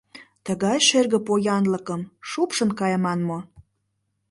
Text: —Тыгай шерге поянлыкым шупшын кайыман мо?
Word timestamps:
—Тыгай 0.45 0.77
шерге 0.87 1.19
поянлыкым 1.27 2.01
шупшын 2.29 2.69
кайыман 2.79 3.19
мо? 3.27 3.39